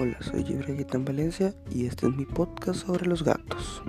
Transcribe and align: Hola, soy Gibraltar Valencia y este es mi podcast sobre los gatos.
Hola, 0.00 0.16
soy 0.20 0.44
Gibraltar 0.44 1.00
Valencia 1.00 1.52
y 1.74 1.86
este 1.86 2.06
es 2.06 2.14
mi 2.14 2.24
podcast 2.24 2.86
sobre 2.86 3.06
los 3.06 3.24
gatos. 3.24 3.82